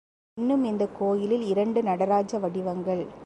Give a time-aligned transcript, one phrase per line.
[0.37, 3.03] இன்னும் இந்தக் கோயிலில் இரண்டு நடராஜ வடிவங்கள்.